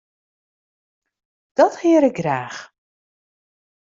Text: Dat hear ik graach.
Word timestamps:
Dat 1.57 1.75
hear 1.81 2.03
ik 2.09 2.17
graach. 2.19 2.59